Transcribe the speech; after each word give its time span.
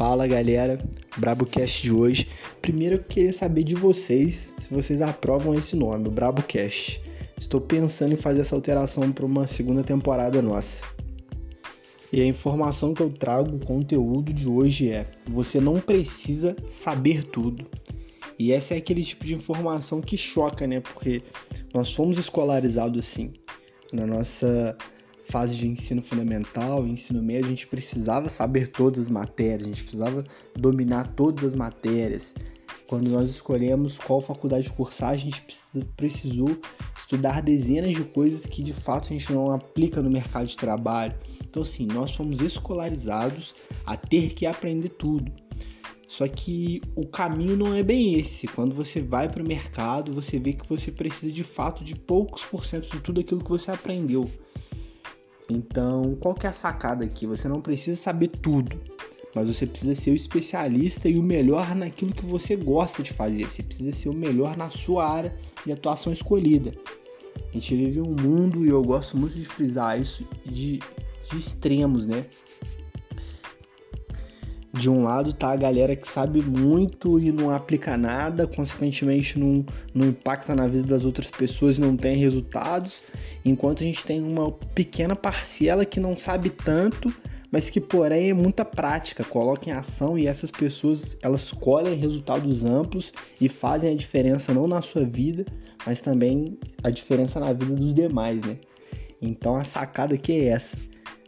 Fala 0.00 0.26
galera, 0.26 0.82
BraboCast 1.18 1.82
de 1.82 1.92
hoje. 1.92 2.26
Primeiro 2.62 2.94
eu 2.96 3.04
queria 3.04 3.34
saber 3.34 3.64
de 3.64 3.74
vocês 3.74 4.54
se 4.58 4.70
vocês 4.72 5.02
aprovam 5.02 5.54
esse 5.54 5.76
nome, 5.76 6.08
o 6.08 6.10
BraboCast. 6.10 7.02
Estou 7.38 7.60
pensando 7.60 8.14
em 8.14 8.16
fazer 8.16 8.40
essa 8.40 8.54
alteração 8.54 9.12
para 9.12 9.26
uma 9.26 9.46
segunda 9.46 9.82
temporada 9.82 10.40
nossa. 10.40 10.82
E 12.10 12.18
a 12.18 12.24
informação 12.24 12.94
que 12.94 13.02
eu 13.02 13.10
trago, 13.10 13.56
o 13.56 13.58
conteúdo 13.58 14.32
de 14.32 14.48
hoje 14.48 14.90
é: 14.90 15.06
você 15.28 15.60
não 15.60 15.78
precisa 15.78 16.56
saber 16.66 17.22
tudo. 17.24 17.66
E 18.38 18.52
essa 18.52 18.72
é 18.72 18.78
aquele 18.78 19.04
tipo 19.04 19.26
de 19.26 19.34
informação 19.34 20.00
que 20.00 20.16
choca, 20.16 20.66
né? 20.66 20.80
Porque 20.80 21.22
nós 21.74 21.92
fomos 21.92 22.16
escolarizados 22.16 23.06
assim. 23.06 23.34
Na 23.92 24.06
nossa 24.06 24.78
fase 25.30 25.56
de 25.56 25.66
ensino 25.66 26.02
fundamental, 26.02 26.86
ensino 26.86 27.22
médio, 27.22 27.46
a 27.46 27.50
gente 27.50 27.66
precisava 27.66 28.28
saber 28.28 28.68
todas 28.68 29.00
as 29.00 29.08
matérias, 29.08 29.64
a 29.64 29.68
gente 29.68 29.82
precisava 29.82 30.24
dominar 30.56 31.14
todas 31.14 31.44
as 31.44 31.54
matérias. 31.54 32.34
Quando 32.86 33.08
nós 33.08 33.30
escolhemos 33.30 33.98
qual 33.98 34.20
faculdade 34.20 34.68
cursar, 34.70 35.10
a 35.10 35.16
gente 35.16 35.44
precisou 35.96 36.58
estudar 36.98 37.40
dezenas 37.40 37.94
de 37.94 38.02
coisas 38.02 38.44
que 38.44 38.64
de 38.64 38.72
fato 38.72 39.06
a 39.06 39.12
gente 39.16 39.32
não 39.32 39.52
aplica 39.52 40.02
no 40.02 40.10
mercado 40.10 40.46
de 40.46 40.56
trabalho. 40.56 41.14
Então, 41.48 41.62
assim, 41.62 41.86
nós 41.86 42.14
fomos 42.14 42.40
escolarizados 42.40 43.54
a 43.86 43.96
ter 43.96 44.34
que 44.34 44.44
aprender 44.46 44.88
tudo. 44.90 45.32
Só 46.08 46.26
que 46.26 46.82
o 46.96 47.06
caminho 47.06 47.56
não 47.56 47.72
é 47.72 47.84
bem 47.84 48.18
esse. 48.18 48.48
Quando 48.48 48.74
você 48.74 49.00
vai 49.00 49.28
para 49.28 49.42
o 49.42 49.46
mercado, 49.46 50.12
você 50.12 50.40
vê 50.40 50.52
que 50.52 50.68
você 50.68 50.90
precisa 50.90 51.32
de 51.32 51.44
fato 51.44 51.84
de 51.84 51.94
poucos 51.94 52.44
por 52.44 52.64
cento 52.64 52.90
de 52.90 53.00
tudo 53.00 53.20
aquilo 53.20 53.44
que 53.44 53.50
você 53.50 53.70
aprendeu. 53.70 54.28
Então, 55.50 56.16
qual 56.20 56.32
que 56.32 56.46
é 56.46 56.50
a 56.50 56.52
sacada 56.52 57.04
aqui? 57.04 57.26
Você 57.26 57.48
não 57.48 57.60
precisa 57.60 57.96
saber 57.96 58.28
tudo, 58.28 58.80
mas 59.34 59.48
você 59.48 59.66
precisa 59.66 59.96
ser 59.96 60.12
o 60.12 60.14
especialista 60.14 61.08
e 61.08 61.18
o 61.18 61.22
melhor 61.22 61.74
naquilo 61.74 62.14
que 62.14 62.24
você 62.24 62.54
gosta 62.54 63.02
de 63.02 63.12
fazer. 63.12 63.50
Você 63.50 63.60
precisa 63.60 63.90
ser 63.90 64.08
o 64.10 64.14
melhor 64.14 64.56
na 64.56 64.70
sua 64.70 65.08
área 65.08 65.34
de 65.66 65.72
atuação 65.72 66.12
escolhida. 66.12 66.72
A 67.48 67.52
gente 67.52 67.74
vive 67.74 68.00
um 68.00 68.14
mundo, 68.14 68.64
e 68.64 68.68
eu 68.68 68.80
gosto 68.82 69.16
muito 69.16 69.34
de 69.34 69.44
frisar 69.44 70.00
isso, 70.00 70.24
de, 70.46 70.78
de 71.28 71.36
extremos, 71.36 72.06
né? 72.06 72.26
De 74.72 74.88
um 74.88 75.02
lado 75.02 75.32
tá 75.32 75.52
a 75.52 75.56
galera 75.56 75.96
que 75.96 76.06
sabe 76.06 76.40
muito 76.40 77.18
e 77.18 77.32
não 77.32 77.50
aplica 77.50 77.96
nada, 77.96 78.46
consequentemente 78.46 79.38
não, 79.38 79.64
não 79.92 80.06
impacta 80.06 80.54
na 80.54 80.66
vida 80.66 80.86
das 80.86 81.04
outras 81.04 81.30
pessoas 81.30 81.78
e 81.78 81.80
não 81.80 81.96
tem 81.96 82.16
resultados, 82.16 83.02
enquanto 83.44 83.82
a 83.82 83.86
gente 83.86 84.04
tem 84.04 84.22
uma 84.22 84.52
pequena 84.52 85.16
parcela 85.16 85.84
que 85.84 85.98
não 85.98 86.16
sabe 86.16 86.50
tanto, 86.50 87.12
mas 87.50 87.68
que 87.68 87.80
porém 87.80 88.30
é 88.30 88.32
muita 88.32 88.64
prática, 88.64 89.24
coloca 89.24 89.68
em 89.68 89.72
ação 89.72 90.16
e 90.16 90.26
essas 90.26 90.52
pessoas 90.52 91.16
elas 91.20 91.50
colhem 91.52 91.96
resultados 91.96 92.64
amplos 92.64 93.12
e 93.40 93.48
fazem 93.48 93.92
a 93.92 93.96
diferença 93.96 94.54
não 94.54 94.68
na 94.68 94.80
sua 94.80 95.04
vida, 95.04 95.44
mas 95.84 96.00
também 96.00 96.56
a 96.84 96.90
diferença 96.90 97.40
na 97.40 97.52
vida 97.52 97.74
dos 97.74 97.92
demais, 97.92 98.40
né? 98.40 98.56
Então 99.20 99.56
a 99.56 99.64
sacada 99.64 100.14
aqui 100.14 100.32
é 100.32 100.48
essa. 100.48 100.76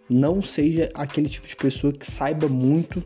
Não 0.08 0.40
seja 0.40 0.90
aquele 0.94 1.28
tipo 1.28 1.46
de 1.48 1.56
pessoa 1.56 1.92
que 1.92 2.08
saiba 2.08 2.46
muito 2.46 3.02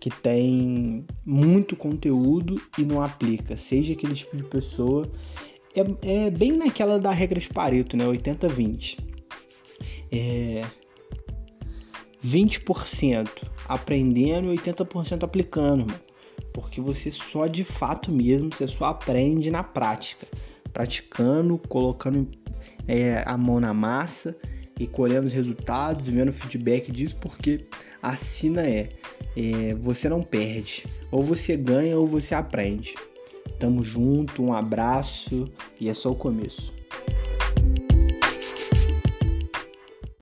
que 0.00 0.08
tem 0.08 1.04
muito 1.24 1.76
conteúdo 1.76 2.60
e 2.78 2.82
não 2.82 3.02
aplica, 3.02 3.54
seja 3.56 3.92
aquele 3.92 4.14
tipo 4.14 4.34
de 4.34 4.42
pessoa. 4.44 5.10
É, 5.76 6.26
é 6.26 6.30
bem 6.30 6.52
naquela 6.52 6.98
da 6.98 7.12
regra 7.12 7.38
de 7.38 7.48
Pareto, 7.48 7.96
né? 7.96 8.04
80-20. 8.06 8.98
É 10.10 10.62
20% 12.24 13.28
aprendendo 13.68 14.52
e 14.52 14.56
80% 14.58 15.22
aplicando, 15.22 15.82
irmão. 15.82 16.00
Porque 16.52 16.80
você 16.80 17.10
só 17.10 17.46
de 17.46 17.62
fato 17.62 18.10
mesmo, 18.10 18.52
você 18.52 18.66
só 18.66 18.86
aprende 18.86 19.50
na 19.50 19.62
prática. 19.62 20.26
Praticando, 20.72 21.58
colocando 21.68 22.28
é, 22.88 23.22
a 23.26 23.36
mão 23.36 23.60
na 23.60 23.74
massa 23.74 24.36
e 24.80 24.86
colhendo 24.86 25.26
os 25.26 25.32
resultados, 25.32 26.08
vendo 26.08 26.30
o 26.30 26.32
feedback 26.32 26.90
disso, 26.90 27.16
porque 27.20 27.66
a 28.02 28.16
sina 28.16 28.66
é, 28.66 28.88
é 29.36 29.74
você 29.74 30.08
não 30.08 30.22
perde, 30.22 30.86
ou 31.10 31.22
você 31.22 31.54
ganha 31.54 31.98
ou 31.98 32.06
você 32.06 32.34
aprende. 32.34 32.94
Tamo 33.58 33.84
junto, 33.84 34.42
um 34.42 34.54
abraço 34.54 35.52
e 35.78 35.90
é 35.90 35.94
só 35.94 36.10
o 36.10 36.16
começo. 36.16 36.79